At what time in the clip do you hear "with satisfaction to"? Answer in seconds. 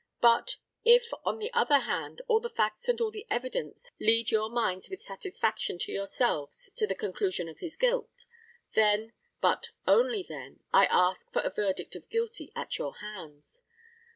4.89-5.91